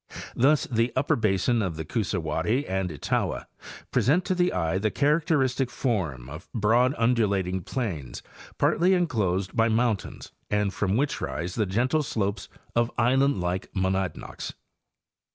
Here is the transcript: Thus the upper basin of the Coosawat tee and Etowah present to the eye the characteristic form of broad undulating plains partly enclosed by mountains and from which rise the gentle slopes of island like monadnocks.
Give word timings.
Thus 0.35 0.65
the 0.65 0.91
upper 0.95 1.15
basin 1.15 1.61
of 1.61 1.75
the 1.75 1.85
Coosawat 1.85 2.45
tee 2.47 2.65
and 2.65 2.91
Etowah 2.91 3.45
present 3.91 4.25
to 4.25 4.33
the 4.33 4.51
eye 4.51 4.79
the 4.79 4.89
characteristic 4.89 5.69
form 5.69 6.27
of 6.27 6.49
broad 6.55 6.95
undulating 6.97 7.61
plains 7.61 8.23
partly 8.57 8.95
enclosed 8.95 9.55
by 9.55 9.69
mountains 9.69 10.31
and 10.49 10.73
from 10.73 10.97
which 10.97 11.21
rise 11.21 11.53
the 11.53 11.67
gentle 11.67 12.01
slopes 12.01 12.49
of 12.75 12.89
island 12.97 13.41
like 13.41 13.69
monadnocks. 13.75 14.53